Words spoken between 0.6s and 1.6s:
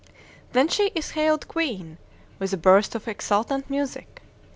she is hailed